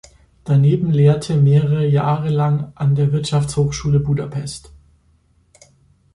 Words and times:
Daneben 0.45 0.89
lehrte 0.89 1.37
mehrere 1.37 1.85
Jahre 1.85 2.29
lang 2.29 2.71
an 2.73 2.95
der 2.95 3.11
Wirtschaftshochschule 3.11 3.99
Budapest. 3.99 4.71